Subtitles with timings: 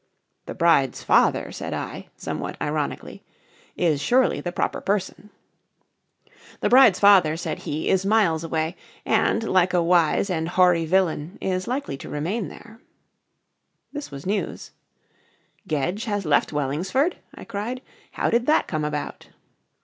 [0.47, 3.21] "The bride's father," said I, somewhat ironically,
[3.77, 5.29] "is surely the proper person."
[6.61, 8.75] "The bride's father," said he, "is miles away,
[9.05, 12.79] and, like a wise and hoary villain, is likely to remain there."
[13.93, 14.71] This was news.
[15.67, 17.83] "Gedge has left Wellingsford?" I cried.
[18.13, 19.29] "How did that come about?"